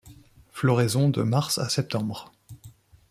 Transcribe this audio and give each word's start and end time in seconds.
Floraison 0.49 1.09
de 1.09 1.21
mars 1.21 1.59
à 1.59 1.69
septembre. 1.69 2.31